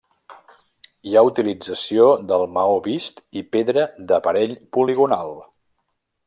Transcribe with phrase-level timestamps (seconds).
[1.09, 5.37] Hi ha utilització del maó vist i pedra d'aparell poligonal.